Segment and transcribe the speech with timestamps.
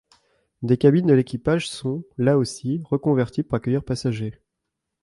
[0.63, 4.41] Des cabines de l'équipage sont, là aussi, reconverties pour accueillir passagers.